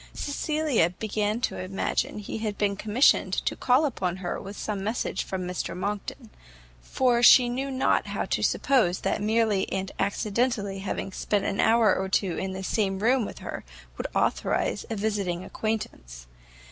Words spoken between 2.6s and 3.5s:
commissioned